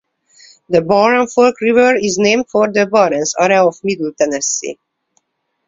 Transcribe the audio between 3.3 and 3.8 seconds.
area of